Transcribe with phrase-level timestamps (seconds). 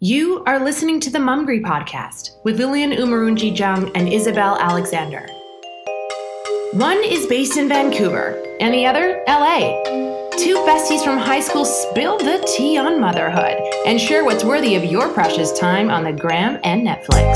[0.00, 5.26] You are listening to the Mumgry podcast with Lillian Umarunji Jung and Isabel Alexander.
[6.74, 9.82] One is based in Vancouver and the other, LA.
[10.38, 14.84] Two besties from high school spill the tea on motherhood and share what's worthy of
[14.84, 17.34] your precious time on the gram and Netflix.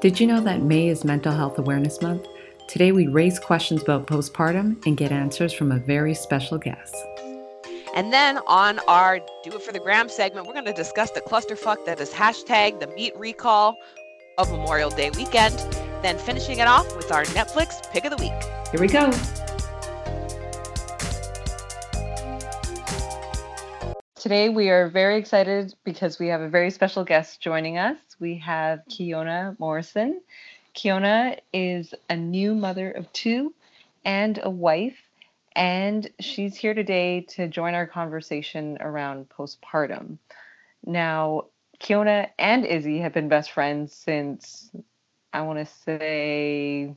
[0.00, 2.28] Did you know that May is Mental Health Awareness Month?
[2.72, 6.96] Today, we raise questions about postpartum and get answers from a very special guest.
[7.94, 11.20] And then on our Do It for the Gram segment, we're going to discuss the
[11.20, 13.76] clusterfuck that is hashtag the meat recall
[14.38, 15.54] of Memorial Day weekend.
[16.02, 18.32] Then finishing it off with our Netflix pick of the week.
[18.70, 19.10] Here we go.
[24.14, 27.98] Today, we are very excited because we have a very special guest joining us.
[28.18, 30.22] We have Keona Morrison.
[30.74, 33.54] Keona is a new mother of two
[34.04, 34.96] and a wife,
[35.54, 40.18] and she's here today to join our conversation around postpartum.
[40.84, 41.46] Now,
[41.78, 44.70] Keona and Izzy have been best friends since
[45.32, 46.94] I want to say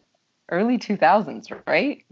[0.49, 2.05] early 2000s, right?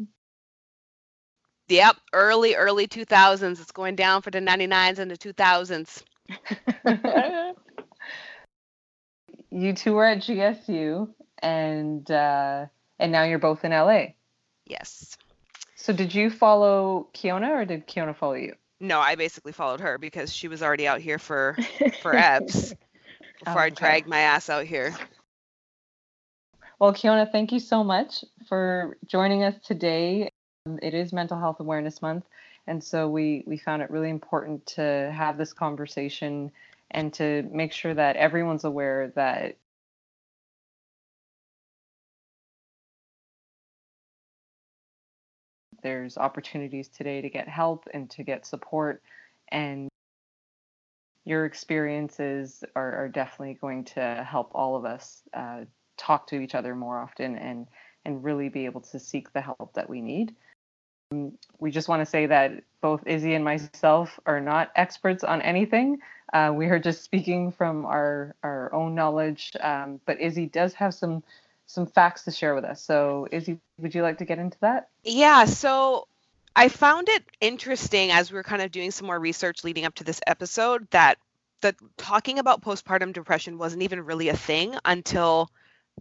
[1.70, 3.61] Yep, early, early 2000s.
[3.61, 6.03] It's going down for the 99s and the 2000s.
[9.52, 11.09] you two were at GSU
[11.44, 12.66] and uh,
[12.97, 14.05] and now you're both in LA.
[14.66, 15.17] Yes.
[15.75, 18.55] So did you follow Keona or did Keona follow you?
[18.80, 21.58] No, I basically followed her because she was already out here for
[22.02, 22.73] for EBS
[23.39, 23.75] before Oh, I okay.
[23.75, 24.95] dragged my ass out here.
[26.80, 30.30] Well, Keona, thank you so much for joining us today.
[30.81, 32.25] It is Mental Health Awareness Month,
[32.67, 36.52] and so we we found it really important to have this conversation
[36.91, 39.58] and to make sure that everyone's aware that
[45.84, 49.02] there's opportunities today to get help and to get support
[49.50, 49.89] and
[51.26, 55.61] your experiences are, are definitely going to help all of us uh,
[55.98, 57.67] talk to each other more often and
[58.05, 60.36] and really be able to seek the help that we need.
[61.60, 66.00] We just want to say that both Izzy and myself are not experts on anything.
[66.33, 70.94] Uh, we are just speaking from our our own knowledge, um, but Izzy does have
[70.94, 71.23] some
[71.66, 72.84] some facts to share with us.
[72.84, 74.90] So Izzy, would you like to get into that?
[75.04, 76.08] Yeah, so
[76.56, 79.96] I found it interesting as we were kind of doing some more research leading up
[79.96, 81.18] to this episode that
[81.62, 85.50] the talking about postpartum depression wasn't even really a thing until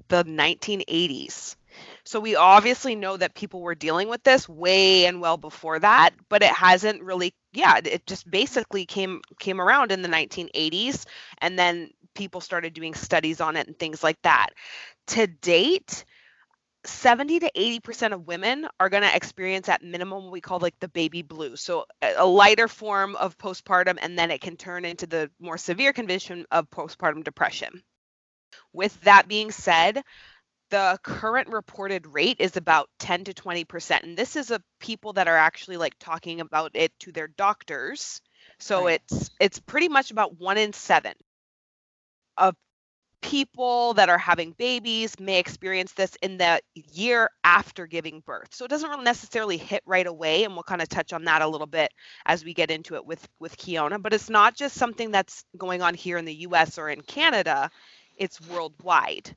[0.09, 1.57] the 1980s.
[2.05, 6.11] So we obviously know that people were dealing with this way and well before that,
[6.29, 11.07] but it hasn't really yeah, it just basically came came around in the 1980s
[11.39, 14.51] and then people started doing studies on it and things like that.
[15.09, 16.05] To date,
[16.85, 20.79] 70 to 80% of women are going to experience at minimum what we call like
[20.81, 21.61] the baby blues.
[21.61, 25.93] So a lighter form of postpartum and then it can turn into the more severe
[25.93, 27.83] condition of postpartum depression.
[28.73, 30.03] With that being said,
[30.71, 35.29] the current reported rate is about 10 to 20% and this is a people that
[35.29, 38.21] are actually like talking about it to their doctors.
[38.59, 38.89] So Right.
[38.89, 41.15] it's it's pretty much about 1 in 7
[42.37, 42.55] of
[43.23, 48.49] people that are having babies may experience this in the year after giving birth.
[48.53, 51.41] So it doesn't really necessarily hit right away and we'll kind of touch on that
[51.41, 51.93] a little bit
[52.27, 55.83] as we get into it with with Keona, but it's not just something that's going
[55.83, 57.71] on here in the US or in Canada,
[58.17, 59.35] it's worldwide.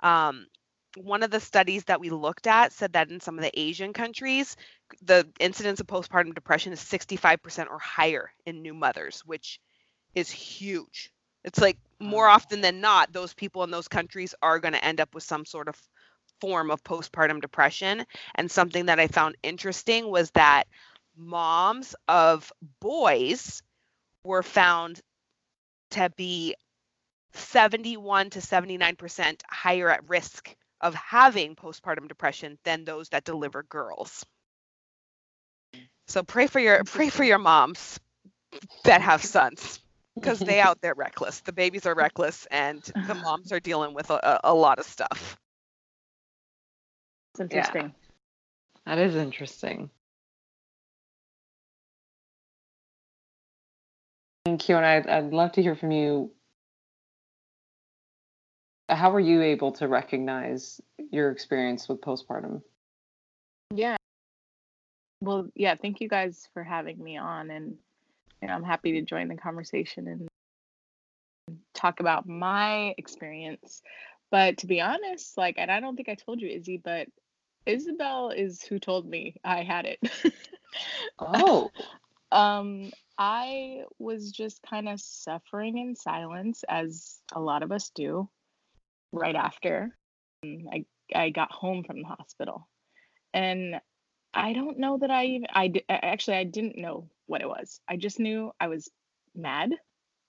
[0.00, 0.46] Um,
[0.96, 3.92] one of the studies that we looked at said that in some of the Asian
[3.92, 4.56] countries,
[5.02, 9.60] the incidence of postpartum depression is 65% or higher in new mothers, which
[10.14, 11.12] is huge.
[11.44, 12.34] It's like more mm.
[12.34, 15.44] often than not, those people in those countries are going to end up with some
[15.44, 15.76] sort of
[16.40, 18.04] form of postpartum depression.
[18.34, 20.64] And something that I found interesting was that
[21.16, 23.62] moms of boys
[24.22, 25.00] were found
[25.90, 26.54] to be
[27.32, 34.24] 71 to 79% higher at risk of having postpartum depression than those that deliver girls.
[36.06, 38.00] So pray for your pray for your moms
[38.84, 39.80] that have sons
[40.20, 41.40] because they out there reckless.
[41.40, 44.86] The babies are reckless and the moms are dealing with a, a- a lot of
[44.86, 45.36] stuff.
[47.34, 47.94] It's interesting.
[48.86, 49.90] That is interesting.
[54.44, 56.30] Thank you, and Keona, I'd, I'd love to hear from you.
[58.88, 60.80] How were you able to recognize
[61.10, 62.62] your experience with postpartum?
[63.74, 63.96] Yeah.
[65.20, 67.74] Well, yeah, thank you guys for having me on and
[68.42, 70.28] you know, I'm happy to join the conversation and
[71.74, 73.82] talk about my experience.
[74.30, 77.08] But to be honest, like and I don't think I told you Izzy, but
[77.66, 80.00] Isabel is who told me I had it.
[81.18, 81.70] Oh.
[82.30, 88.28] um, I was just kind of suffering in silence, as a lot of us do,
[89.12, 89.96] right after
[90.44, 92.68] um, I I got home from the hospital,
[93.34, 93.80] and
[94.34, 97.80] I don't know that I even I actually I didn't know what it was.
[97.88, 98.90] I just knew I was
[99.34, 99.70] mad.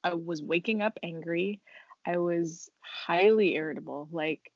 [0.03, 1.61] I was waking up angry.
[2.05, 4.07] I was highly irritable.
[4.11, 4.51] Like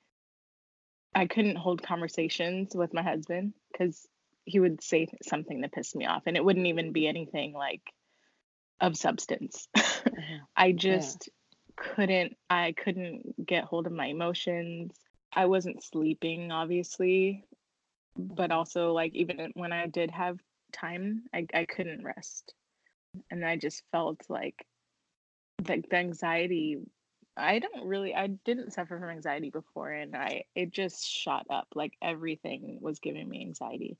[1.16, 4.07] I couldn't hold conversations with my husband because
[4.45, 7.81] he would say something that pissed me off, and it wouldn't even be anything like
[8.81, 9.68] of substance.
[9.75, 10.39] Mhm.
[10.56, 11.30] I just
[11.75, 14.94] couldn't I couldn't get hold of my emotions.
[15.31, 17.46] I wasn't sleeping obviously,
[18.18, 20.39] but also like even when I did have
[20.74, 22.54] time, I, I couldn't rest.
[23.31, 24.66] And I just felt like
[25.60, 26.78] the, the anxiety
[27.36, 31.68] I don't really I didn't suffer from anxiety before and I it just shot up
[31.74, 33.98] like everything was giving me anxiety.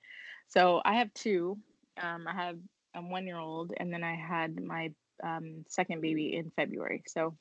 [0.50, 1.58] So I have two.
[2.02, 2.58] Um I have
[2.96, 4.92] a 1-year-old and then I had my
[5.24, 7.04] um second baby in February.
[7.08, 7.36] So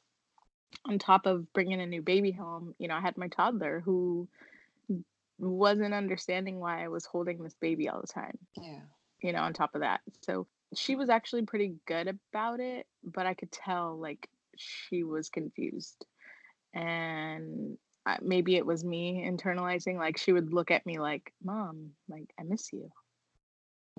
[0.87, 4.29] on top of bringing a new baby home, you know, I had my toddler who
[5.39, 8.81] wasn't understanding why I was holding this baby all the time, Yeah.
[9.23, 10.01] You know, on top of that.
[10.23, 15.29] So she was actually pretty good about it, but I could tell like she was
[15.29, 16.05] confused.
[16.75, 17.77] And
[18.07, 22.33] I, maybe it was me internalizing, like she would look at me like, Mom, like,
[22.39, 22.91] I miss you.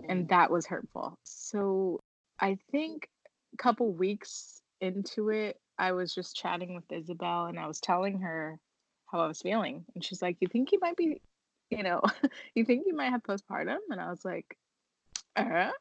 [0.10, 0.30] And mm.
[0.30, 1.18] that was hurtful.
[1.24, 2.00] So
[2.40, 3.08] I think
[3.54, 8.20] a couple weeks into it, I was just chatting with Isabel and I was telling
[8.20, 8.60] her
[9.12, 9.86] how I was feeling.
[9.96, 11.22] And she's like, You think you might be,
[11.70, 12.02] you know,
[12.56, 13.78] you think you might have postpartum?
[13.90, 14.58] And I was like,
[15.36, 15.72] uh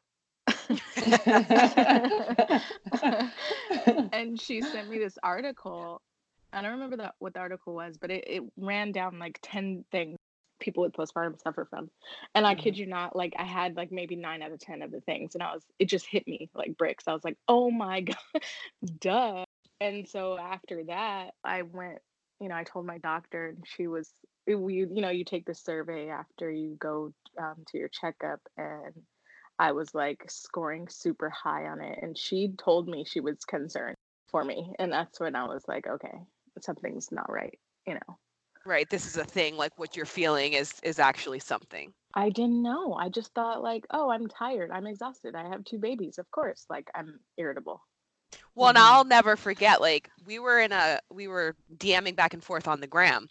[4.11, 6.01] and she sent me this article.
[6.51, 9.85] I don't remember that what the article was, but it, it ran down like 10
[9.91, 10.17] things
[10.59, 11.89] people with postpartum suffer from.
[12.33, 14.91] And I kid you not, like I had like maybe nine out of 10 of
[14.91, 15.35] the things.
[15.35, 17.03] And I was, it just hit me like bricks.
[17.07, 18.41] I was like, oh my God,
[18.99, 19.45] duh.
[19.81, 21.99] And so after that, I went,
[22.39, 24.09] you know, I told my doctor and she was,
[24.47, 28.93] we, you know, you take the survey after you go um, to your checkup and
[29.63, 31.99] I was like scoring super high on it.
[32.03, 33.97] And she told me she was concerned
[34.31, 34.75] for me.
[34.79, 36.17] And that's when I was like, okay,
[36.61, 38.19] something's not right, you know.
[38.65, 42.63] right this is a thing like what you're feeling is is actually something I didn't
[42.63, 42.93] know.
[42.95, 44.71] I just thought like, oh, I'm tired.
[44.71, 45.35] I'm exhausted.
[45.35, 46.17] I have two babies.
[46.19, 47.81] Of course, like I'm irritable.
[48.55, 48.87] well and Mhm.
[48.87, 52.81] i'll never forget like we were in a we were dming back and forth on
[52.81, 53.27] the gram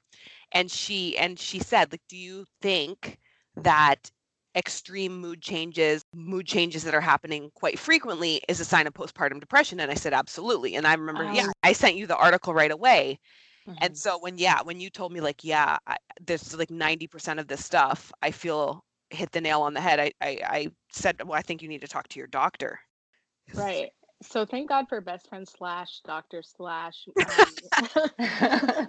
[0.53, 3.19] and she and she said like do you think
[3.57, 4.11] that
[4.55, 9.41] extreme mood changes mood changes that are happening quite frequently is a sign of postpartum
[9.41, 11.53] depression and i said absolutely and i remember yeah Oh.
[11.63, 13.19] i sent you the article right away
[13.81, 13.97] and Mhm.
[13.97, 17.65] so when yeah when you told me like yeah I, there's like 90% of this
[17.65, 21.43] stuff i feel hit the nail on the head i i, I said well i
[21.43, 22.81] think you need to talk to your doctor
[23.53, 23.93] Right.
[24.23, 28.09] So thank God for best friend slash doctor slash um,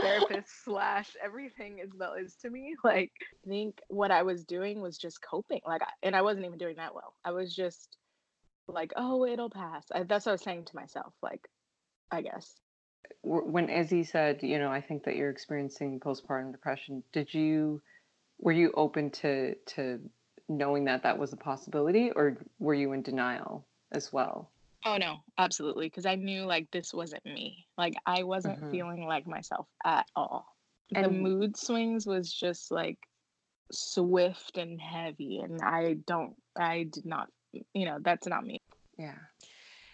[0.00, 2.74] therapist slash everything Isabel is to me.
[2.82, 3.12] Like
[3.44, 5.60] I think what I was doing was just coping.
[5.66, 7.14] Like and I wasn't even doing that well.
[7.24, 7.96] I was just
[8.68, 9.86] like, oh, it'll pass.
[9.92, 11.12] I, that's what I was saying to myself.
[11.22, 11.48] Like,
[12.10, 12.52] I guess.
[13.22, 17.82] When Izzy said, you know, I think that you're experiencing postpartum depression, did you
[18.38, 20.00] were you open to to
[20.48, 24.52] knowing that that was a possibility or were you in denial as well?
[24.86, 25.86] Oh no, absolutely.
[25.86, 27.66] Because I knew like this wasn't me.
[27.78, 28.70] Like I wasn't Mhm.
[28.70, 30.46] feeling like myself at all.
[30.92, 32.98] the mood swings was just like
[33.72, 36.36] swift and heavy, and I don't.
[36.56, 37.28] I did not.
[37.74, 38.60] You know, that's not me.
[38.98, 39.18] Yeah.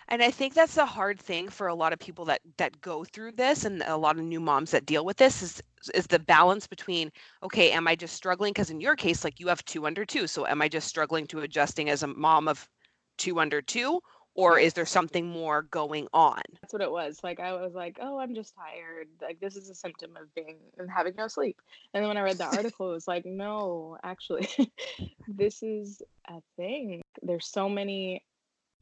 [0.08, 3.04] and i think that's a hard thing for a lot of people that that go
[3.04, 5.62] through this and a lot of new moms that deal with this is
[5.94, 7.10] is the balance between
[7.42, 10.26] okay am i just struggling because in your case like you have two under two
[10.26, 12.68] so am i just struggling to adjusting as a mom of
[13.18, 14.00] two under two
[14.34, 17.20] or is there something more going on That's what it was.
[17.22, 19.08] Like I was like, oh, I'm just tired.
[19.20, 21.60] Like this is a symptom of being and having no sleep.
[21.92, 24.48] And then when I read the article, it was like, no, actually,
[25.28, 27.02] this is a thing.
[27.22, 28.24] There's so many,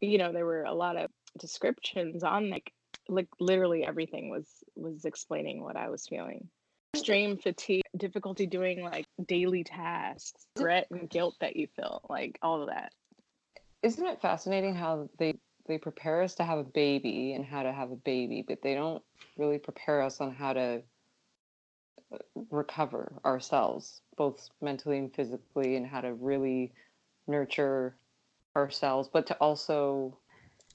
[0.00, 2.72] you know, there were a lot of descriptions on like
[3.08, 4.46] like literally everything was
[4.76, 6.48] was explaining what I was feeling.
[6.94, 12.62] Extreme fatigue, difficulty doing like daily tasks, regret and guilt that you feel, like all
[12.62, 12.92] of that.
[13.82, 15.34] Isn't it fascinating how they
[15.66, 18.74] they prepare us to have a baby and how to have a baby, but they
[18.74, 19.02] don't
[19.36, 20.82] really prepare us on how to
[22.12, 22.18] uh,
[22.50, 26.72] recover ourselves, both mentally and physically, and how to really
[27.28, 27.96] nurture
[28.56, 30.18] ourselves, but to also,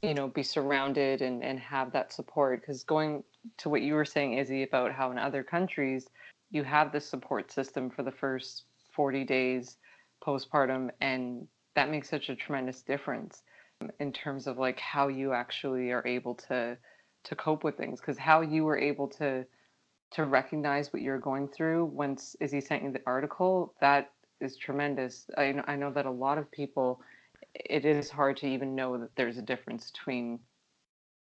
[0.01, 2.61] you know, be surrounded and, and have that support.
[2.61, 3.23] Because going
[3.57, 6.07] to what you were saying, Izzy, about how in other countries
[6.51, 9.77] you have this support system for the first 40 days
[10.25, 13.43] postpartum and that makes such a tremendous difference
[13.81, 16.77] um, in terms of like how you actually are able to
[17.25, 19.45] to cope with things because how you were able to
[20.11, 25.25] to recognize what you're going through once Izzy sent you the article that is tremendous.
[25.37, 27.01] I, know, I know that a lot of people
[27.53, 30.39] it is hard to even know that there's a difference between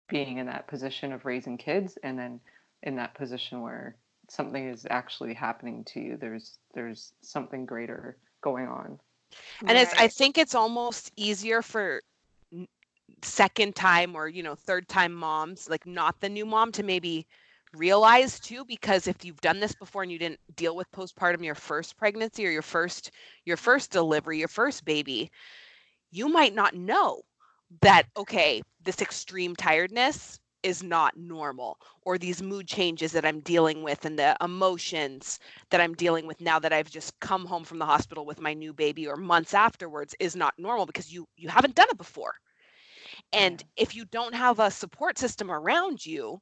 [0.10, 2.40] being in that position of raising kids and then
[2.84, 3.96] in that position where
[4.30, 6.18] something is actually happening to you.
[6.18, 9.00] There's there's something greater going on
[9.68, 12.02] and it's i think it's almost easier for
[13.24, 17.26] second time or you know third time moms like not the new mom to maybe
[17.74, 21.56] realize too because if you've done this before and you didn't deal with postpartum your
[21.56, 23.12] first pregnancy or your first
[23.46, 25.30] your first delivery your first baby
[26.12, 27.22] you might not know
[27.82, 33.84] that okay this extreme tiredness is not normal or these mood changes that I'm dealing
[33.84, 37.80] with and the emotions that I'm dealing with now that I've just come home from
[37.80, 41.48] the hospital with my new baby or months afterwards is not normal because you you
[41.50, 42.36] haven't done it before.
[43.32, 46.42] And if you don't have a support system around you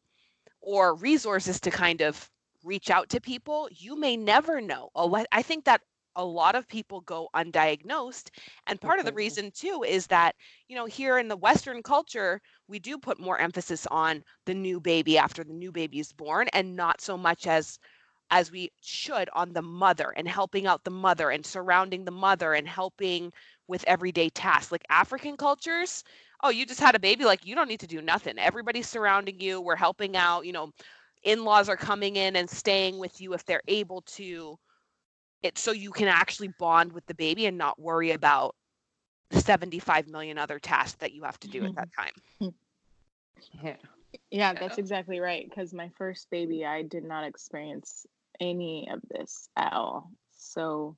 [0.61, 2.29] or resources to kind of
[2.63, 4.89] reach out to people, you may never know.
[4.95, 5.81] Oh, I think that
[6.15, 8.29] a lot of people go undiagnosed
[8.67, 10.35] and part of the reason too is that
[10.67, 14.79] you know here in the western culture we do put more emphasis on the new
[14.79, 17.79] baby after the new baby is born and not so much as
[18.31, 22.53] as we should on the mother and helping out the mother and surrounding the mother
[22.53, 23.31] and helping
[23.67, 24.71] with everyday tasks.
[24.71, 26.03] Like african cultures
[26.43, 28.37] oh you just had a baby like you don't need to do nothing.
[28.39, 30.71] Everybody's surrounding you we're helping out you know
[31.23, 34.57] in-laws are coming in and staying with you if they're able to
[35.45, 38.55] it so you can actually bond with the baby and not worry about
[39.31, 42.51] 75 million other tasks that you have to do at that time.
[43.61, 43.75] Yeah.
[44.31, 45.45] Yeah, that's exactly right.
[45.47, 48.05] Because my first baby, I did not experience
[48.39, 50.09] any of this at all.
[50.37, 50.95] So,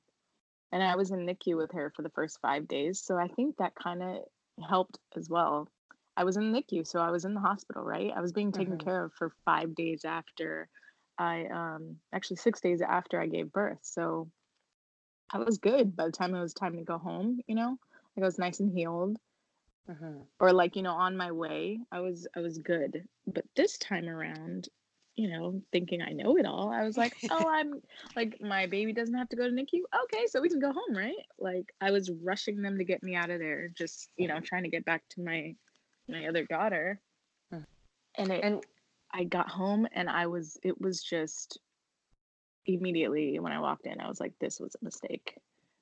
[0.72, 3.00] and I was in NICU with her for the first five days.
[3.00, 4.18] So I think that kind of
[4.68, 5.68] helped as well.
[6.16, 8.12] I was in NICU, so I was in the hospital, right?
[8.14, 8.88] I was being taken mm-hmm.
[8.88, 10.68] care of for five days after
[11.18, 13.78] I, um, actually six days after I gave birth.
[13.82, 14.28] So
[15.30, 17.78] I was good by the time it was time to go home, you know?
[18.16, 19.18] Like I was nice and healed.
[19.90, 20.20] Mm-hmm.
[20.40, 23.04] Or like, you know, on my way, I was I was good.
[23.26, 24.68] But this time around,
[25.16, 27.80] you know, thinking I know it all, I was like, oh, I'm
[28.14, 29.80] like my baby doesn't have to go to NICU.
[30.04, 31.14] Okay, so we can go home, right?
[31.38, 34.64] Like I was rushing them to get me out of there, just you know, trying
[34.64, 35.54] to get back to my
[36.08, 37.00] my other daughter.
[37.52, 37.64] Mm.
[38.16, 38.62] And it, and
[39.12, 41.58] I got home and I was it was just
[42.68, 45.34] immediately when I walked in, I was like, this was a mistake.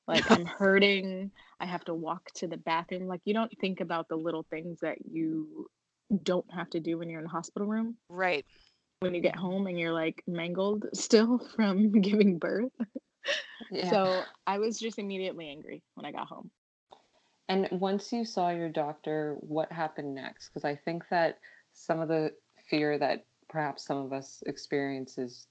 [0.06, 1.30] Like I'm hurting.
[1.60, 3.06] I have to walk to the bathroom.
[3.06, 5.68] Like you don't think about the little things that you
[6.22, 7.96] don't have to do when you're in the hospital room.
[8.08, 8.46] Right.
[9.00, 12.72] When you get home and you're like mangled still from giving birth.
[13.70, 13.90] Yeah.
[13.90, 16.50] So I was just immediately angry when I got home.
[17.48, 20.48] And once you saw your doctor, what happened next?
[20.48, 21.38] Because I think that
[21.72, 22.32] some of the
[22.68, 25.46] fear that perhaps some of us experience is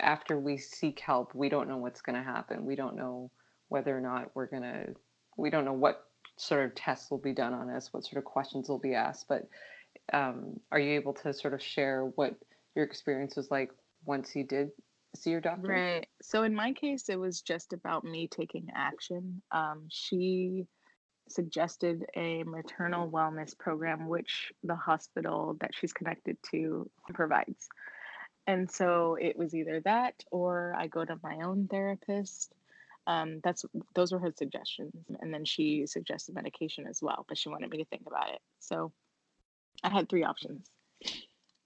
[0.00, 2.64] after we seek help, we don't know what's going to happen.
[2.64, 3.30] We don't know
[3.68, 4.94] whether or not we're going to,
[5.36, 6.04] we don't know what
[6.36, 9.26] sort of tests will be done on us, what sort of questions will be asked.
[9.28, 9.48] But
[10.12, 12.34] um, are you able to sort of share what
[12.74, 13.70] your experience was like
[14.04, 14.70] once you did
[15.16, 15.68] see your doctor?
[15.68, 16.06] Right.
[16.22, 19.42] So in my case, it was just about me taking action.
[19.50, 20.66] Um, she
[21.28, 27.68] suggested a maternal wellness program, which the hospital that she's connected to provides.
[28.48, 32.54] And so it was either that or I go to my own therapist.
[33.06, 33.64] Um, that's
[33.94, 37.78] those were her suggestions, and then she suggested medication as well, but she wanted me
[37.78, 38.40] to think about it.
[38.58, 38.92] So
[39.84, 40.70] I had three options.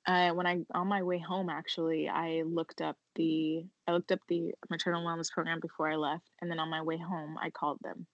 [0.07, 4.21] Uh, when I on my way home, actually, I looked up the I looked up
[4.29, 7.79] the maternal wellness program before I left, and then on my way home, I called
[7.83, 8.07] them,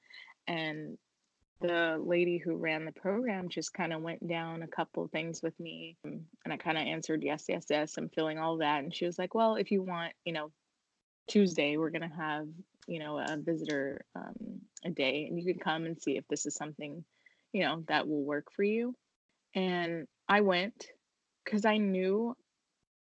[0.47, 0.99] and
[1.61, 5.43] the lady who ran the program just kind of went down a couple of things
[5.43, 8.85] with me um, and i kind of answered yes yes yes i'm feeling all that
[8.85, 10.51] and she was like well if you want you know
[11.27, 12.47] tuesday we're going to have
[12.87, 16.47] you know a visitor um, a day and you can come and see if this
[16.47, 17.05] is something
[17.53, 18.95] you know that will work for you
[19.55, 20.87] and i went
[21.45, 22.37] because i knew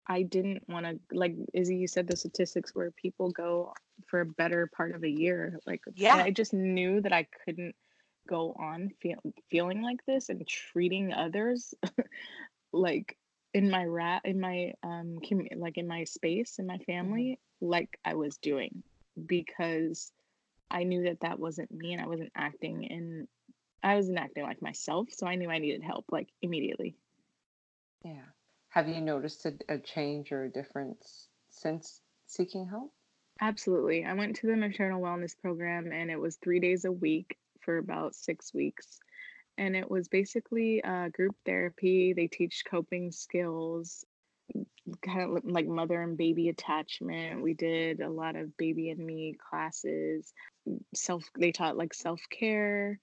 [0.08, 3.72] i didn't want to like izzy you said the statistics where people go
[4.08, 6.16] for a better part of a year like yeah.
[6.16, 7.74] I just knew that i couldn't
[8.28, 9.16] go on feel,
[9.50, 11.74] feeling like this and treating others
[12.72, 13.16] like
[13.54, 16.92] in my rat in my um com- like in my space in my mm-hmm.
[16.92, 18.82] family like I was doing
[19.26, 20.10] because
[20.70, 23.28] I knew that that wasn't me and I wasn't acting in
[23.82, 26.96] I wasn't acting like myself so I knew I needed help like immediately.
[28.04, 28.24] Yeah.
[28.70, 32.90] Have you noticed a, a change or a difference since seeking help?
[33.40, 34.04] Absolutely.
[34.04, 37.78] I went to the maternal wellness program and it was 3 days a week for
[37.78, 38.98] about six weeks.
[39.58, 42.14] And it was basically uh, group therapy.
[42.14, 44.04] They teach coping skills,
[45.04, 47.42] kind of like mother and baby attachment.
[47.42, 50.32] We did a lot of baby and me classes.
[50.94, 52.98] Self, they taught like self care.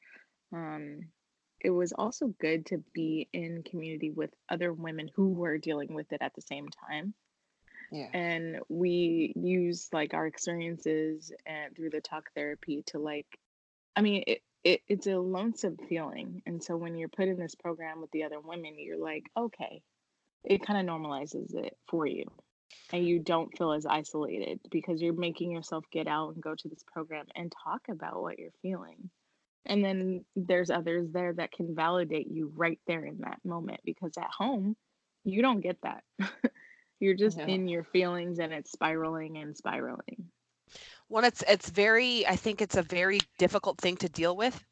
[0.52, 1.10] Um,
[1.62, 6.12] it was also good to be in community with other women who were dealing with
[6.14, 7.14] it at the same time.
[7.92, 8.08] Yeah.
[8.14, 13.28] And we use like our experiences and through the talk therapy to like,
[13.96, 16.42] I mean, it, it it's a lonesome feeling.
[16.46, 19.82] And so when you're put in this program with the other women, you're like, okay,
[20.44, 22.26] it kind of normalizes it for you.
[22.92, 26.68] And you don't feel as isolated because you're making yourself get out and go to
[26.70, 29.10] this program and talk about what you're feeling.
[29.66, 34.18] And then there's others there that can validate you right there in that moment because
[34.18, 34.76] at home,
[35.24, 36.04] you don't get that.
[37.00, 37.46] You're just Yeah.
[37.48, 40.32] in your feelings and it's spiraling and spiraling.
[41.10, 44.64] Well, it's it's very I think it's a very difficult thing to deal with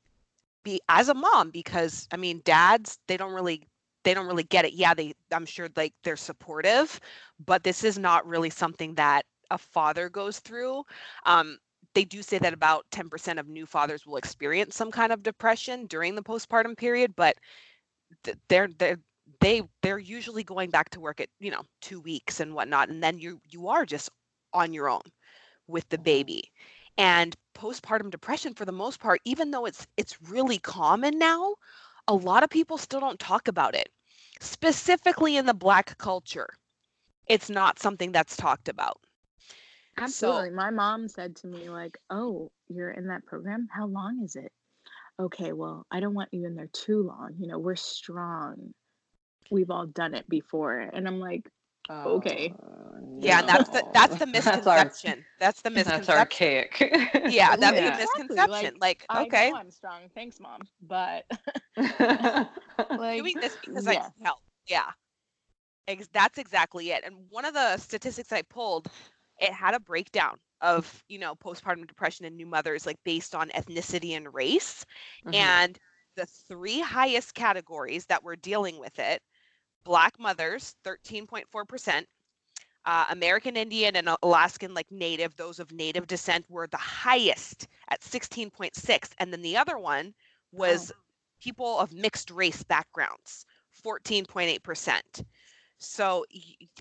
[0.64, 3.64] be as a mom because I mean dads they don't really
[4.04, 4.74] they don't really get it.
[4.74, 7.00] Yeah, they I'm sure like they're supportive,
[7.46, 10.84] but this is not really something that a father goes through.
[11.26, 11.58] Um
[11.96, 15.88] they do say that about 10% of new fathers will experience some kind of depression
[15.88, 17.38] during the postpartum period, but
[18.24, 19.00] th- they're they're
[19.42, 23.04] they they're usually going back to work at you know two weeks and whatnot, and
[23.04, 24.10] then you you are just
[24.54, 25.02] on your own
[25.68, 26.52] with the baby.
[26.98, 31.56] And postpartum depression, for the most part, even though it's it's really common now,
[32.08, 33.90] a lot of people still don't talk about it.
[34.40, 36.50] Specifically in the Black culture,
[37.28, 39.00] it's not something that's talked about.
[39.98, 40.52] Absolutely.
[40.52, 43.68] My mom said to me, like, oh, you're in that program?
[43.72, 44.52] How long is it?
[45.20, 47.34] Okay, well, I don't want you in there too long.
[47.40, 48.74] You know, we're strong.
[49.50, 50.78] We've all done it before.
[50.78, 51.50] And I'm like,
[52.06, 52.54] Okay.
[52.62, 53.94] Uh, Yeah, and that's the no.
[53.94, 55.26] that's the misconception.
[55.40, 56.80] That's the That's archaic.
[57.26, 57.82] Yeah, that's Yeah.
[57.82, 58.76] the Exactly, misconception.
[58.80, 60.10] Like, I okay, know I'm strong.
[60.14, 60.68] Thanks, mom.
[60.82, 61.26] But
[62.94, 64.10] like, doing this because I yeah.
[64.18, 64.40] need help.
[64.68, 64.92] Yeah.
[65.88, 67.04] Ex- that's exactly it.
[67.06, 68.88] And one of the statistics I pulled,
[69.40, 73.50] it had a breakdown of, you know, postpartum depression in new mothers, like based on
[73.50, 74.86] ethnicity and race.
[75.24, 75.34] Mhm.
[75.34, 75.78] And
[76.16, 79.22] the three highest categories that were dealing with it
[79.84, 82.06] Black mothers, 13.4%.
[82.86, 88.02] Uh, American Indian and Alaskan, like Native, those of Native descent were the highest at
[88.02, 89.12] 16.6.
[89.20, 90.14] And then the other one
[90.54, 90.92] was
[91.42, 93.46] people of mixed race backgrounds,
[93.86, 95.24] 14.8%.
[95.80, 96.26] So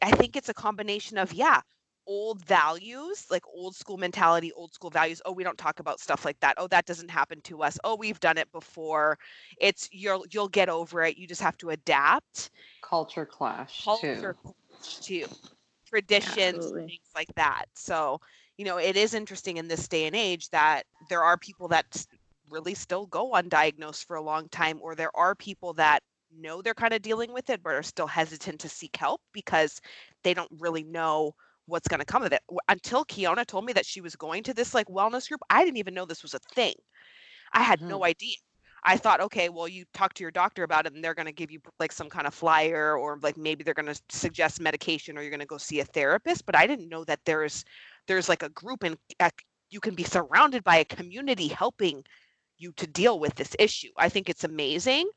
[0.01, 1.61] I think it's a combination of, yeah,
[2.07, 5.21] old values, like old school mentality, old school values.
[5.25, 6.55] Oh, we don't talk about stuff like that.
[6.59, 7.79] Oh, that doesn't happen to us.
[7.85, 9.19] Oh, we've done it before.
[9.59, 11.17] It's you'll you'll get over it.
[11.19, 12.51] You just have to adapt.
[12.81, 14.35] Culture clash Culture too.
[14.35, 15.27] clash, too,
[15.87, 16.89] traditions, Absolutely.
[16.89, 17.67] things like that.
[17.75, 18.21] So
[18.59, 22.07] you know, it is interesting in this day and age that there are people that
[22.49, 26.03] really still go undiagnosed for a long time, or there are people that
[26.37, 29.81] know they're kind of dealing with it but are still hesitant to seek help because
[30.25, 31.33] they don't really know
[31.67, 32.43] what's going to come of it.
[32.69, 35.79] Until Keona told me that she was going to this like wellness group, I didn't
[35.79, 36.75] even know this was a thing.
[37.53, 38.37] I had no idea.
[38.89, 41.33] I thought, okay, well, you talk to your doctor about it and they're going to
[41.33, 45.19] give you like some kind of flyer or like maybe they're going to suggest medication
[45.19, 46.47] or you're going to go see a therapist.
[46.47, 47.65] But I didn't know that there's
[48.07, 48.97] there's like a group and
[49.71, 52.05] you can be surrounded by a community helping
[52.59, 53.91] you to deal with this issue.
[53.97, 55.09] I think it's amazing,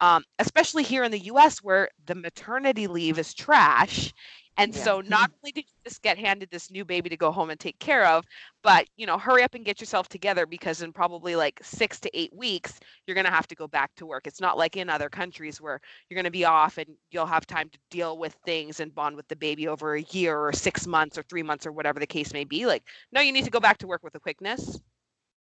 [0.00, 4.12] um, especially here in the US where the maternity leave is trash.
[4.58, 4.82] And Yeah.
[4.82, 7.60] so not only did you just get handed this new baby to go home and
[7.60, 8.24] take care of,
[8.62, 12.18] but you know, hurry up and get yourself together because in probably like six to
[12.18, 14.26] eight weeks, you're going to have to go back to work.
[14.26, 17.46] It's not like in other countries where you're going to be off and you'll have
[17.46, 20.86] time to deal with things and bond with the baby over a year or six
[20.86, 22.66] months or three months or whatever the case may be.
[22.66, 24.80] Like, no, you need to go back to work with a quickness.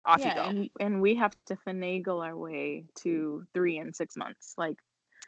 [0.06, 0.42] Off you yeah, go.
[0.42, 3.02] and and we have to finagle our way mm.
[3.02, 4.54] to three and six months.
[4.58, 4.76] Like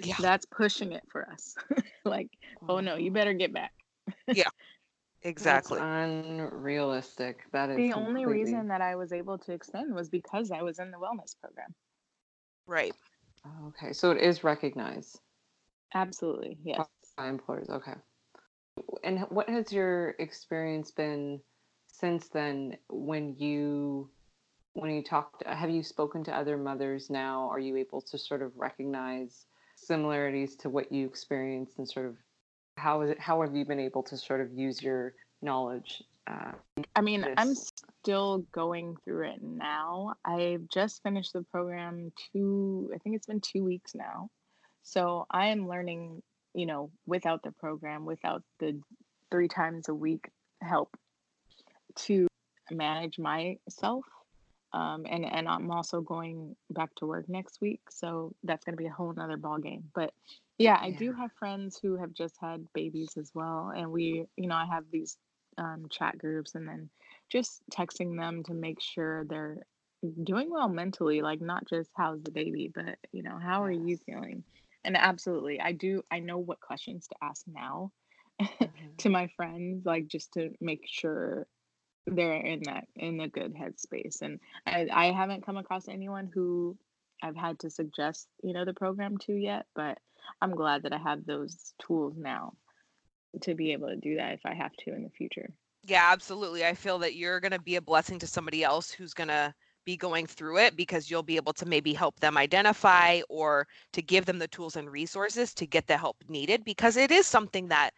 [0.01, 1.55] yeah, that's pushing it for us.
[2.05, 2.31] like,
[2.69, 3.15] oh no, you mm-hmm.
[3.15, 3.73] better get back.
[4.33, 4.49] Yeah.
[5.23, 5.81] Exactly.
[5.81, 7.51] That's unrealistic.
[7.51, 10.79] That is The only reason that I was able to extend was because I was
[10.79, 11.75] in the wellness program.
[12.65, 12.95] Right.
[13.69, 15.19] Okay, so it is recognized
[15.95, 16.87] Absolutely, yes.
[17.17, 17.69] by employers.
[17.69, 17.95] Okay.
[19.03, 21.41] And what has your experience been
[21.89, 24.11] since then when you
[24.75, 28.43] when you talked have you spoken to other mothers now are you able to sort
[28.43, 32.17] of recognize similarities to what you experienced and sort of
[32.77, 36.53] how is it how have you been able to sort of use your knowledge uh,
[36.95, 40.15] I mean, I'm still going through it now.
[40.25, 44.29] I've just finished the program two, I think it's been two weeks now.
[44.83, 46.23] So I am learning,
[46.55, 48.81] you know, without the program, without the
[49.31, 50.29] three times a week
[50.62, 50.97] help
[51.97, 52.27] to
[52.71, 54.05] manage myself.
[54.77, 58.87] Um, and and I'm also going back to work next week, so that's gonna be
[58.87, 59.91] a whole nother ball game.
[59.95, 60.15] But
[60.59, 64.49] yeah, I do have friends who have just had babies as well, and we, you
[64.49, 65.19] know, I have these
[65.59, 66.91] um, chat groups, and then
[67.31, 69.67] just texting them to make sure they're
[70.25, 73.99] doing well mentally, like not just how's the baby, but you know, how are you
[74.07, 74.45] feeling?
[74.85, 76.03] And absolutely, I do.
[76.11, 77.93] I know what questions to ask now
[78.61, 78.99] Mhm.
[78.99, 81.47] to my friends, like just to make sure
[82.07, 84.23] they're in that in a good headspace.
[84.23, 86.77] And I, I haven't come across anyone who
[87.23, 89.99] I've had to suggest, you know, the program to yet, but
[90.40, 92.53] I'm glad that I have those tools now
[93.42, 95.51] to be able to do that if I have to in the future.
[95.85, 96.64] Yeah, absolutely.
[96.64, 99.55] I feel that you're going to be a blessing to somebody else who's going to
[99.85, 104.03] be going through it because you'll be able to maybe help them identify or to
[104.03, 107.69] give them the tools and resources to get the help needed because it is something
[107.69, 107.92] that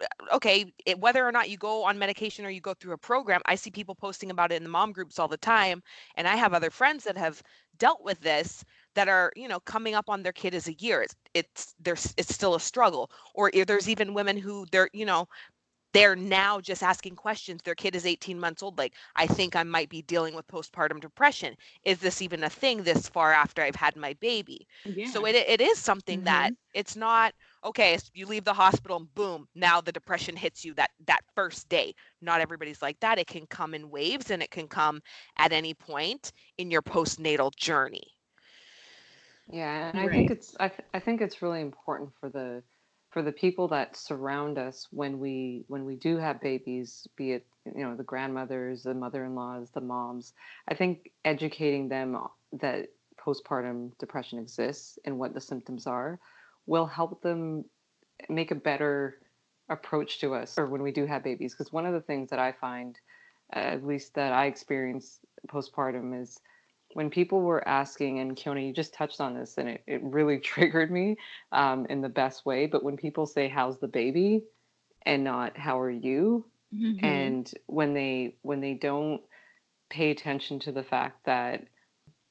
[0.00, 2.98] Uh, okay, it, whether or not you go on medication or you go through a
[2.98, 5.82] program, I see people posting about it in the mom groups all the time.
[6.16, 7.42] And I have other friends that have
[7.78, 11.02] dealt with this that are, you know, coming up on their kid as a year.
[11.02, 13.10] It's, it's, there's, it's still a struggle.
[13.34, 15.28] Or there's even women who they're, you know,
[15.96, 17.62] they're now just asking questions.
[17.62, 18.76] Their kid is 18 months old.
[18.76, 21.54] Like, I think I might be dealing with postpartum depression.
[21.84, 24.66] Is this even a thing this far after I've had my baby?
[24.84, 25.10] Yeah.
[25.10, 26.78] So it, it is something that mm-hmm.
[26.78, 27.32] it's not
[27.66, 27.94] okay.
[27.94, 31.68] s- You leave the hospital and boom, now the depression hits you that that first
[31.68, 31.94] day.
[32.20, 33.18] Not everybody's like that.
[33.18, 35.02] It can come in waves and it can come
[35.38, 38.12] at any point in your postnatal journey.
[39.48, 42.62] Yeah, and I think it's I, th- I think it's really important for the
[43.10, 47.46] for the people that surround us when we when we do have babies, be it
[47.64, 50.32] you know the grandmothers, the mother-in-laws, the moms.
[50.68, 52.16] I think educating them
[52.60, 52.88] that
[53.24, 56.18] postpartum depression exists and what the symptoms are
[56.66, 57.64] will help them
[58.28, 59.18] make a better
[59.68, 62.38] approach to us or when we do have babies because one of the things that
[62.38, 62.98] I find
[63.54, 66.40] uh, at least that I experience postpartum is
[66.94, 70.38] when people were asking, and Keona, you just touched on this, and it, it really
[70.40, 71.16] triggered me
[71.52, 72.66] um, in the best way.
[72.66, 74.44] But when people say, How's the baby?
[75.06, 76.46] and not how are you?
[76.72, 76.98] Mhm.
[77.02, 79.22] And when they when they don't
[79.90, 81.64] pay attention to the fact that,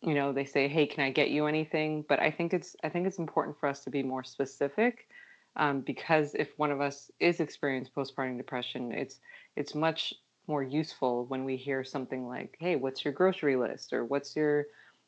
[0.01, 2.05] you know, they say, Hey, can I get you anything?
[2.07, 5.07] But I think it's I think it's important for us to be more specific.
[5.57, 9.19] Um, because if one of us is experiencing postpartum depression, it's
[9.55, 10.13] it's much
[10.47, 14.67] more useful when we hear something like, "Hey, what's your grocery list?" or "What's your,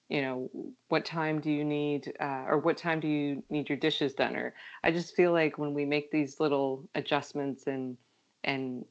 [0.10, 0.50] you know,
[0.88, 4.36] what time do you need, uh, or what time do you need your dishes done?"
[4.38, 7.98] Or I just feel like when we make these little adjustments and
[8.44, 8.86] and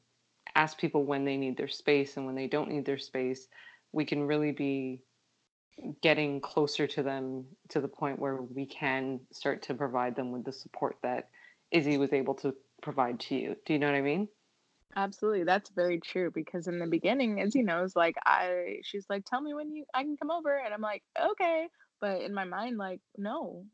[0.55, 3.47] ask people when they need their space and when they don't need their space,
[3.91, 5.01] we can really be
[6.01, 10.43] getting closer to them to the point where we can start to provide them with
[10.45, 11.29] the support that
[11.71, 13.55] Izzy was able to provide to you.
[13.65, 14.29] Do you know what I mean?
[14.95, 16.31] Absolutely, that's very true.
[16.31, 20.03] Because in the beginning, Izzy knows like I, she's like, "Tell me when you I
[20.03, 21.69] can come over," and I'm like, "Okay,"
[22.01, 23.65] but in my mind, like, no,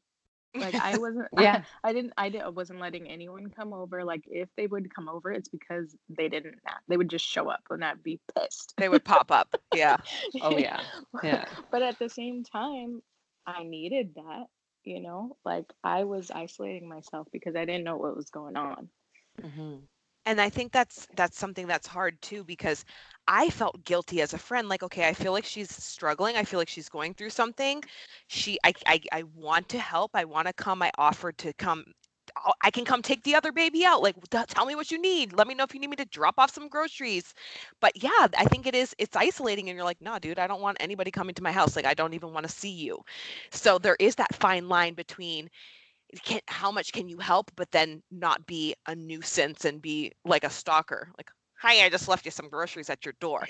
[0.59, 1.61] like I wasn't, Yeah.
[1.83, 4.03] I didn't, I didn't, I wasn't letting anyone come over.
[4.03, 6.55] Like if they would come over, it's because they didn't,
[6.87, 8.73] they would just show up, and I'd be pissed.
[8.77, 9.55] They would pop up.
[9.73, 9.97] Yeah.
[10.39, 10.81] Oh yeah.
[11.23, 11.45] Yeah.
[11.71, 13.01] but at the same time,
[13.45, 14.45] I needed that.
[14.83, 18.89] You know, like I was isolating myself because I didn't know what was going on.
[19.41, 19.87] hmm
[20.25, 22.85] and i think that's that's something that's hard too because
[23.27, 26.59] i felt guilty as a friend like okay i feel like she's struggling i feel
[26.59, 27.83] like she's going through something
[28.27, 31.53] she i i, I want to help i want to come oh, i offered to
[31.53, 31.83] come
[32.37, 35.33] I'll- can come take the other baby out like "T- tell me what you need
[35.33, 37.33] let me know if you need me to drop off some groceries.
[37.79, 40.61] But yeah i think it is it's isolating and you're like no dude i don't
[40.61, 42.99] want anybody coming to my house like i don't even want to see you.
[43.51, 45.49] So there is that fine line between
[46.23, 50.43] can how much can you help but then not be a nuisance and be like
[50.43, 51.29] a stalker like
[51.63, 53.47] hi i just left you some groceries at your door.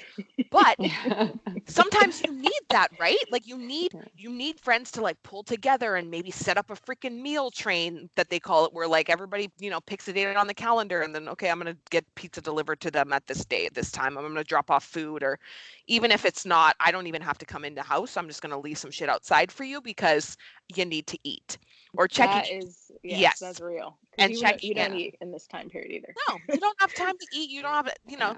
[0.52, 0.78] But
[1.68, 3.18] sometimes you need that right?
[3.32, 6.76] Like you need you need friends to like pull together and maybe set up a
[6.76, 10.36] freaking meal train that they call it where like everybody you know picks a date
[10.36, 13.46] on the calendar and then okay i'm to get pizza delivered to them at this
[13.46, 14.16] day at this time.
[14.16, 15.40] I'm to drop off food or
[15.88, 18.16] even if it's not i don't even have to come into house.
[18.16, 20.38] I'm just to leave some shit outside for you because
[20.76, 21.58] you need to eat
[21.98, 23.40] or check That each is, yes, Yes.
[23.40, 25.06] that's real And you, check- don't, you don't yeah.
[25.06, 26.14] eat in this time period either.
[26.30, 28.36] no you don't have time to eat you don't have you know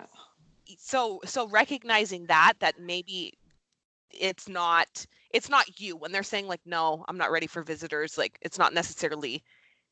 [0.65, 0.75] Yeah.
[0.77, 3.33] so so recognizing that that maybe
[4.11, 8.17] it's not it's not you when they're saying like no i'm not ready for visitors
[8.17, 9.43] like it's not necessarily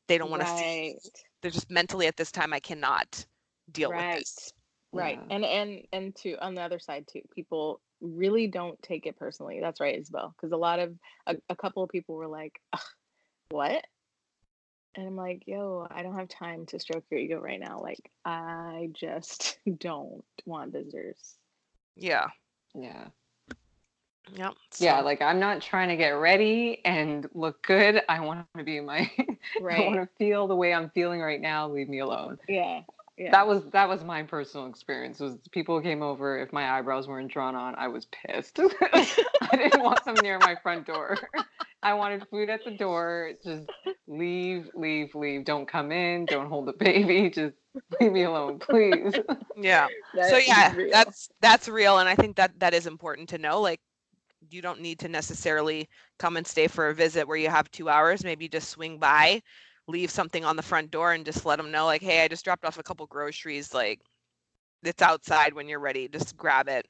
[0.08, 0.96] they don't want to see
[1.42, 3.24] they're just mentally at this time i cannot
[3.72, 4.18] deal with Right.
[4.18, 4.52] this
[4.92, 5.18] Right.
[5.28, 5.34] Yeah.
[5.34, 9.60] And and and to on the other side too, people really don't take it personally.
[9.60, 10.34] That's right, Isabel.
[10.36, 10.94] Because a lot of
[11.26, 12.60] a, a couple of people were like,
[13.50, 13.84] "What?"
[14.96, 17.80] And I'm like, "Yo, I don't have time to stroke your ego right now.
[17.80, 21.36] Like, I just don't want visitors."
[21.96, 22.26] yeah
[22.74, 23.06] Yeah.
[24.36, 24.54] Yep.
[24.78, 28.02] Yeah, so- like I'm not trying to get ready and look good.
[28.08, 29.10] I want to be my
[29.60, 29.78] right.
[29.78, 31.68] I want to feel the way I'm feeling right now.
[31.68, 32.38] Leave me alone.
[32.48, 32.80] Yeah.
[33.16, 33.30] Yeah.
[33.30, 35.20] That was that was my personal experience.
[35.20, 38.58] Was people came over if my eyebrows weren't drawn on, I was pissed.
[38.92, 41.16] I didn't want them near my front door.
[41.84, 43.32] I wanted food at the door.
[43.44, 43.70] Just
[44.08, 45.44] leave, leave, leave.
[45.44, 46.24] Don't come in.
[46.24, 47.30] Don't hold the baby.
[47.30, 47.54] Just
[48.00, 49.14] leave me alone, please.
[49.56, 49.86] yeah.
[50.14, 50.90] That so yeah, real.
[50.90, 53.60] that's that's real, and I think that that is important to know.
[53.60, 53.80] Like,
[54.50, 57.88] you don't need to necessarily come and stay for a visit where you have two
[57.88, 58.24] hours.
[58.24, 59.42] Maybe just swing by,
[59.86, 62.44] leave something on the front door, and just let them know, like, hey, I just
[62.44, 63.74] dropped off a couple groceries.
[63.74, 64.00] Like,
[64.82, 66.08] it's outside when you're ready.
[66.08, 66.86] Just grab it.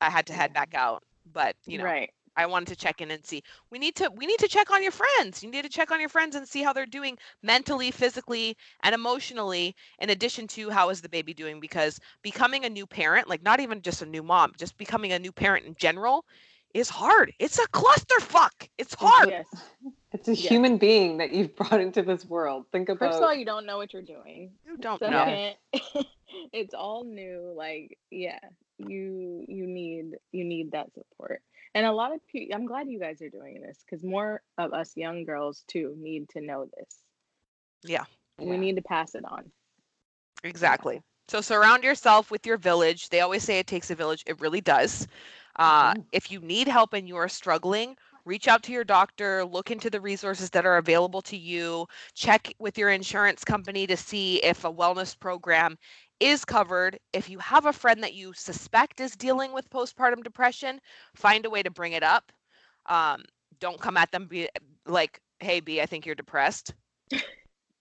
[0.00, 0.84] I had to head back mm-hmm.
[0.84, 2.10] out, but you know, right.
[2.36, 3.42] I wanted to check in and see.
[3.70, 5.42] We need to we need to check on your friends.
[5.42, 8.94] You need to check on your friends and see how they're doing mentally, physically, and
[8.94, 13.42] emotionally in addition to how is the baby doing because becoming a new parent, like
[13.42, 16.24] not even just a new mom, just becoming a new parent in general
[16.74, 17.32] is hard.
[17.38, 18.68] It's a clusterfuck.
[18.78, 19.30] It's hard.
[19.30, 19.46] Yes.
[20.12, 20.48] It's a Yeah.
[20.48, 22.66] human being that you've brought into this world.
[22.72, 24.52] Think about First of all, you don't know what you're doing.
[24.66, 25.52] You don't know.
[26.52, 27.52] It's all new.
[27.56, 28.38] Like, yeah,
[28.76, 31.42] you you need you need that support.
[31.74, 34.72] And a lot of people, I'm glad you guys are doing this because more of
[34.74, 36.98] us young girls too need to know this.
[37.82, 38.04] Yeah.
[38.38, 39.50] We need to pass it on.
[40.44, 41.02] Exactly.
[41.28, 43.08] So surround yourself with your village.
[43.08, 44.22] They always say it takes a village.
[44.26, 45.06] It really does.
[45.58, 46.06] Uh, Mhm.
[46.12, 49.90] If you need help and you are struggling, reach out to your doctor, look into
[49.90, 54.64] the resources that are available to you, check with your insurance company to see if
[54.64, 55.78] a wellness program
[56.20, 56.98] is covered.
[57.12, 60.80] If you have a friend that you suspect is dealing with postpartum depression,
[61.14, 62.32] find a way to bring it up.
[62.86, 63.24] Um,
[63.60, 64.48] don't come at them be
[64.86, 66.74] like, "Hey, B, I think you're depressed."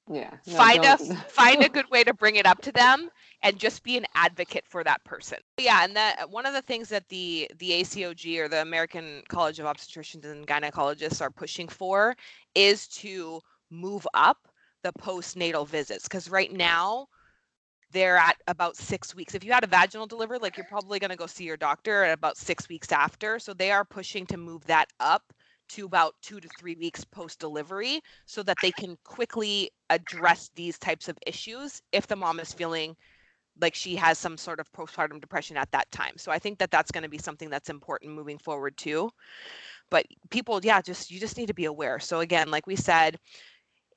[0.09, 0.37] Yeah.
[0.45, 3.09] no, find a don't- find a good way to bring it up to them
[3.43, 5.39] and just be an advocate for that person.
[5.59, 9.59] Yeah and that one of the things that the the acog or the american college
[9.59, 12.15] of obstetricians and gynecologists are pushing for
[12.55, 14.47] is to move up
[14.83, 17.07] the postnatal visits because right now
[17.91, 19.33] they're at about six weeks.
[19.33, 22.03] If you had a vaginal delivery like you're probably going to go see your doctor
[22.03, 23.39] at about six weeks after.
[23.39, 25.33] So they are pushing to move that up
[25.69, 30.77] to about two to three weeks post delivery so that they can quickly address these
[30.77, 32.95] types of issues if the mom is feeling
[33.59, 36.13] like she has some sort of postpartum depression at that time.
[36.17, 39.09] So I think that that's going to be something that's important moving forward too.
[39.89, 41.99] But people, yeah, just you just need to be aware.
[41.99, 43.17] So again, like we said,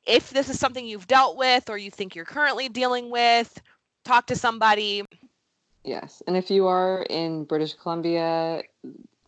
[0.06, 3.60] if this is something you've dealt with or you think you're currently dealing with,
[4.04, 5.04] talk to somebody.
[5.84, 6.22] Yes.
[6.26, 8.62] And if you are in British Columbia,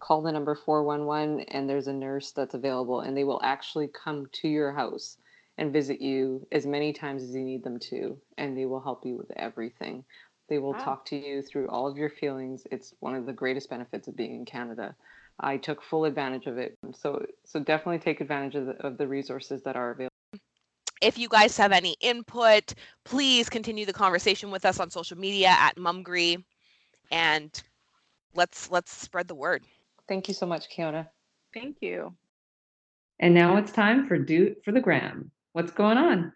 [0.03, 4.27] call the number 411 and there's a nurse that's available and they will actually come
[4.33, 5.17] to your house
[5.59, 9.07] and visit you as many times as you need them to and they will help
[9.07, 10.05] you with everything.
[10.49, 10.85] They will Wow.
[10.85, 12.65] talk to you through all of your feelings.
[12.73, 14.97] It's one of the greatest benefits of being in Canada.
[15.39, 16.77] I took full advantage of it.
[16.95, 20.09] So so definitely take advantage of the, of the resources that are available.
[21.01, 25.49] If you guys have any input, please continue the conversation with us on social media
[25.49, 26.43] at Mumgry
[27.13, 27.63] and
[28.35, 29.63] let's let's spread the word.
[30.09, 31.09] Thank you so much, Keona.
[31.55, 32.15] Thank you.
[33.21, 35.31] And now it's time for Do for the Gram.
[35.53, 36.33] What's going on?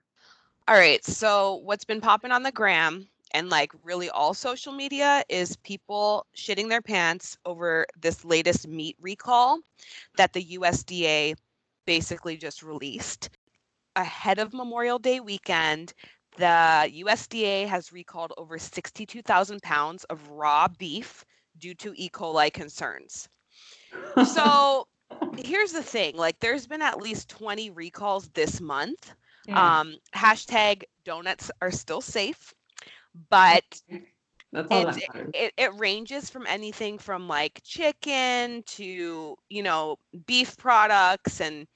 [0.69, 1.05] All right.
[1.05, 6.27] So what's been popping on the gram and like really all social media is people
[6.37, 9.61] shitting their pants over this latest meat recall
[10.17, 11.35] that the USDA
[11.87, 13.31] basically just released.
[13.95, 15.95] Ahead of Memorial Day weekend,
[16.37, 21.25] the USDA has recalled over 62,000 pounds of raw beef
[21.59, 22.11] due to E.
[22.11, 23.29] coli concerns.
[24.23, 24.87] So
[25.37, 29.15] here's the thing like, there's been at least 20 recalls this month.
[29.47, 32.55] Yeah, Um, hashtag donuts are still safe,
[33.31, 33.65] but
[34.53, 35.01] that's all it, that
[35.33, 39.97] it, it ranges from anything from like chicken to, you know,
[40.27, 41.67] beef products and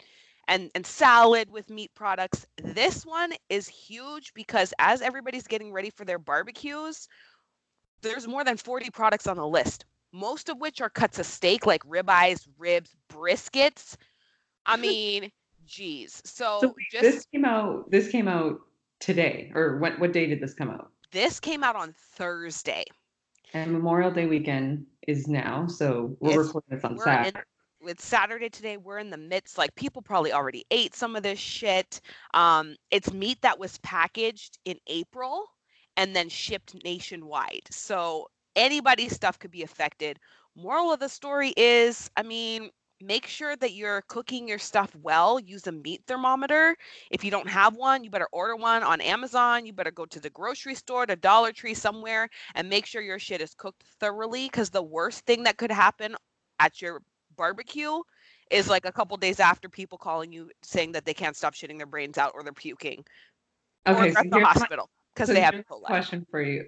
[0.49, 2.47] and and salad with meat products.
[2.63, 7.09] This one is huge because as everybody's getting ready for their barbecues,
[8.03, 11.67] there's more than 40 products on the list, most of which are cuts of steak
[11.67, 13.97] like ribeyes, ribs, briskets.
[14.67, 15.31] I mean,
[15.67, 16.21] geez.
[16.25, 17.91] So, So just this came out.
[17.91, 18.59] This came out
[19.01, 19.99] today, or what?
[19.99, 20.91] What day did this come out?
[21.13, 22.85] this came out on Thursday.
[23.53, 27.39] And Memorial Day weekend is now, so we're It's- recording this on Saturday.
[27.83, 28.77] in it's Saturday today.
[28.77, 32.01] We're in the midst, like people probably already ate some of this shit.
[32.35, 35.47] Um, it's meat that was packaged in April
[35.97, 37.63] and then shipped nationwide.
[37.71, 38.29] So
[38.61, 40.19] anybody's stuff could be affected.
[40.55, 42.71] Moral of the story is, I mean,
[43.03, 45.41] make sure that you're cooking your stuff well.
[45.41, 46.77] Use a meat thermometer.
[47.11, 49.65] If you don't have one, you better order one on Amazon.
[49.65, 53.19] You better go to the grocery store, to Dollar Tree, somewhere, and make sure your
[53.19, 54.47] shit is cooked thoroughly.
[54.47, 56.15] Because the worst thing that could happen
[56.59, 57.03] at your
[57.37, 58.03] barbecue
[58.51, 61.79] is like a couple days after people calling you saying that they can't stop shitting
[61.79, 63.05] their brains out or they're puking
[63.87, 66.67] Okay, they're so at the hospital because so they have a question for you.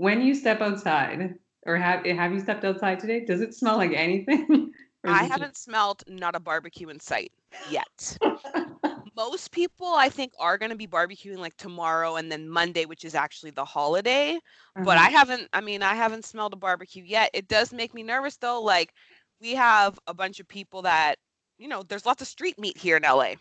[0.00, 1.34] When you step outside,
[1.66, 3.22] or have have you stepped outside today?
[3.26, 4.72] Does it smell like anything?
[5.04, 7.32] I haven't smelled not a barbecue in sight
[7.70, 8.16] yet.
[9.14, 13.04] Most people, I think, are going to be barbecuing like tomorrow and then Monday, which
[13.04, 14.38] is actually the holiday.
[14.74, 15.06] But Uh-huh.
[15.06, 17.28] I haven't, I mean, I haven't smelled a barbecue yet.
[17.34, 18.62] It does make me nervous though.
[18.62, 18.94] Like,
[19.38, 21.16] we have a bunch of people that,
[21.58, 23.34] you know, there's lots of street meat here in LA.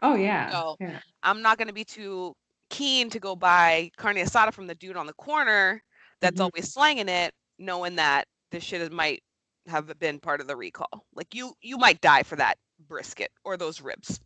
[0.00, 0.50] Oh yeah.
[0.50, 1.00] So- yeah.
[1.24, 2.36] I'm not going to be too
[2.70, 5.82] keen to go buy carne asada from the dude on the corner
[6.20, 6.44] that's Mhm.
[6.44, 9.22] always slanging it, knowing that this shit is, might
[9.66, 11.06] have been part of the recall.
[11.14, 14.20] Like you, you might die for that brisket or those ribs.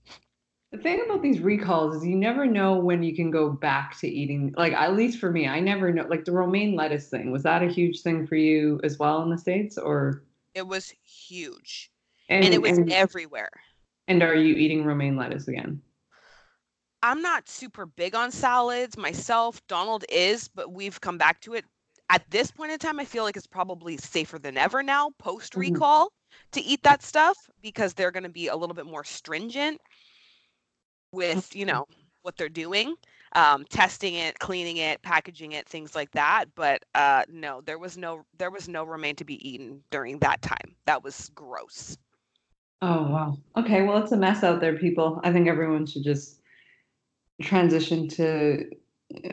[0.70, 4.08] The thing about these recalls is you never know when you can go back to
[4.08, 4.52] eating.
[4.56, 6.06] Like at least for me, I never know.
[6.08, 9.30] Like the romaine lettuce thing, was that a huge thing for you as well in
[9.30, 10.24] the states, or
[10.54, 11.90] It was huge,
[12.28, 13.48] and and, it was and, everywhere.
[14.08, 15.80] and are you eating romaine lettuce again?
[17.02, 19.66] I'm not super big on salads myself.
[19.68, 21.64] Donald is, but we've come back to it.
[22.10, 25.54] At this point in time, I feel like it's probably safer than ever now, post
[25.54, 26.10] recall,
[26.52, 29.80] to eat that stuff because they're going to be a little bit more stringent
[31.12, 31.86] with, you know,
[32.22, 32.94] what they're doing,
[33.34, 36.46] um, testing it, cleaning it, packaging it, things like that.
[36.54, 40.42] But uh, no, there was no there was no romaine to be eaten during that
[40.42, 40.74] time.
[40.86, 41.96] That was gross.
[42.80, 43.38] Oh wow.
[43.56, 45.20] Okay, well it's a mess out there, people.
[45.24, 46.40] I think everyone should just
[47.42, 48.64] transition to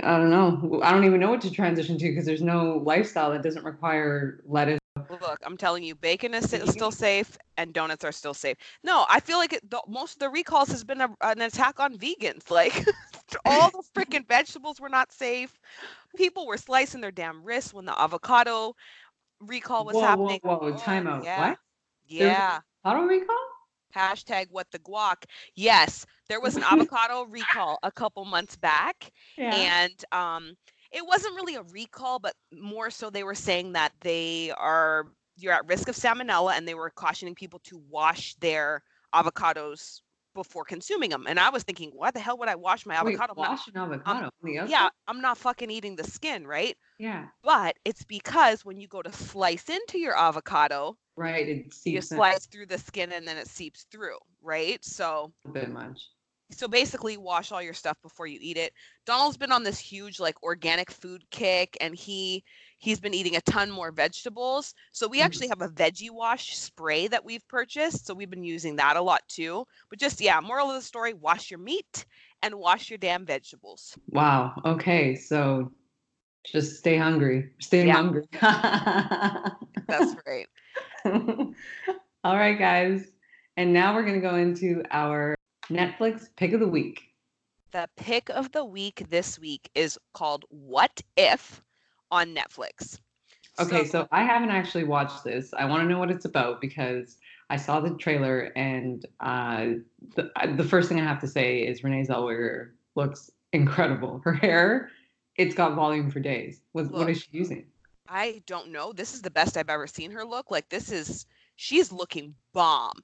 [0.04, 0.80] I don't know.
[0.84, 4.41] I don't even know what to transition to because there's no lifestyle that doesn't require
[4.45, 4.80] lettuce.
[5.10, 8.58] Look, I'm telling you, bacon is still safe and donuts are still safe.
[8.84, 11.80] No, I feel like it, the, most of the recalls has been a, an attack
[11.80, 12.50] on vegans.
[12.50, 12.86] Like
[13.45, 15.58] all the freaking vegetables were not safe.
[16.15, 18.76] People were slicing their damn wrists when the avocado
[19.39, 20.39] recall was Whoa, whoa, happening.
[20.41, 21.28] whoa, Oh, time out.
[21.28, 21.58] yeah, What?
[22.17, 22.62] There was a Yeah.
[22.84, 23.54] Auto recall?
[23.95, 25.25] Hashtag what the guac.
[25.55, 29.12] Yes, there was an avocado recall a couple months back.
[29.51, 30.55] and um
[30.91, 35.05] it wasn't really a recall but more so they were saying that they are
[35.38, 40.01] you're at risk of salmonella and they were cautioning people to wash their avocados
[40.36, 43.34] before consuming them and i was thinking why the hell would i wash my avocado
[43.36, 44.69] I'm wash an avocado outside?
[44.69, 47.26] yeah i'm not fucking eating the skin right Yeah.
[47.43, 51.48] but it's because when you go to slice into your avocado Right.
[51.48, 55.32] It you seeps in slice through the skin and then it seeps through right so
[55.45, 56.10] a bit much.
[56.52, 58.74] so basically wash all your stuff before you eat it
[59.06, 62.43] donald's been on this huge like organic food kick and he
[62.77, 65.25] he's been eating a ton more vegetables so we Mhm.
[65.25, 69.01] actually have a veggie wash spray that we've purchased so we've been using that a
[69.01, 72.05] lot too but just yeah moral of the story wash your meat
[72.43, 74.61] and wash your damn vegetables Wow.
[74.65, 75.15] Okay.
[75.15, 75.71] So
[76.45, 77.49] just stay hungry.
[77.59, 77.93] Stay Yeah.
[77.95, 78.23] hungry.
[79.88, 80.47] that's right
[82.23, 83.11] All right, guys.
[83.57, 85.35] And now we're going to go into our
[85.69, 87.01] Netflix pick of the week.
[87.71, 91.61] the pick of the week this week is called what if
[92.11, 92.99] on netflix
[93.59, 95.53] Okay, so I haven't actually watched this.
[95.53, 97.17] I want to know what it's about because
[97.49, 99.65] I saw the trailer, and uh,
[100.15, 104.19] the, the first thing I have to say is Renee Zellweger looks incredible.
[104.23, 104.89] Her hair,
[105.37, 106.61] it's got volume for days.
[106.73, 107.67] What, what is she using?
[108.09, 108.91] I don't know.
[108.91, 110.51] This is the best I've ever seen her look.
[110.51, 113.03] Like this is she's looking bomb.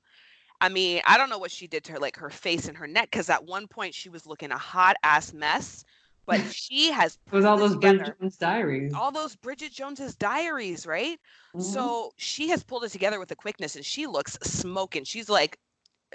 [0.59, 2.87] I mean, I don't know what she did to her like her face and her
[2.87, 5.83] neck cuz at one point she was looking a hot ass mess,
[6.25, 7.99] but she has It was all those Bridget.
[7.99, 8.95] Jones diaries.
[8.95, 11.19] all those Bridget Jones's diaries, right?
[11.53, 11.95] Mhm.
[11.95, 15.03] So she has pulled it together with a quickness and she looks smoking.
[15.03, 15.57] She's like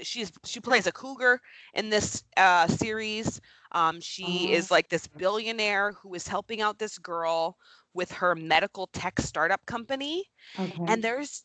[0.03, 1.41] she's she plays a cougar
[1.75, 3.41] in this uh series.
[3.73, 7.57] Um she is like this billionaire who is helping out this girl
[7.95, 10.25] with her medical tech startup company
[10.59, 10.89] okay.
[10.89, 11.45] and there's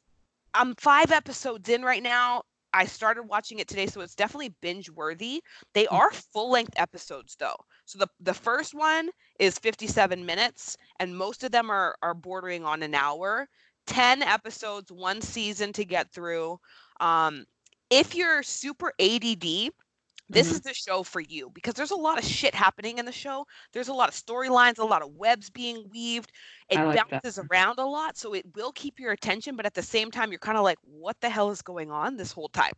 [0.54, 2.44] I'm 5 episodes in right now.
[2.74, 5.42] I started watching it today so it's definitely binge worthy.
[5.74, 6.00] They Mm.
[6.00, 7.56] are full-length episodes though.
[7.92, 12.66] So the the first one is 57 minutes and most of them are are bordering
[12.66, 13.48] on an hour.
[13.88, 16.60] 10 episodes, one season to get through.
[17.00, 17.46] Um
[17.90, 19.70] if you're super ADD,
[20.30, 20.54] this Mhm.
[20.54, 23.46] is the show for you because there's a lot of shit happening in the show.
[23.74, 26.32] There's a lot of storylines, a lot of webs being weaved.
[26.70, 27.24] It like that.
[27.24, 30.32] bounces around a lot, so it will keep your attention, but at the same time,
[30.32, 32.74] you're kind of like, what the hell is going on this whole time?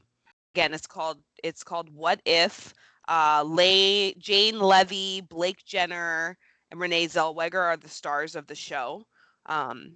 [0.55, 2.74] Again, it's called it's called What If.
[3.08, 6.38] Uh, Lay, Jane Levy, Blake Jenner,
[6.72, 9.06] and Renee Zellweger are the stars of the show.
[9.45, 9.93] Um,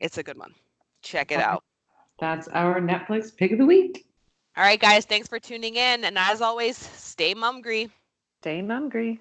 [0.00, 0.54] it's a good one.
[1.02, 1.62] Check it out.
[2.18, 4.06] That's our Netflix pick of the week.
[4.56, 7.90] All right, guys, thanks for tuning in, and as always, stay mumgry.
[8.40, 9.20] Stay hungry.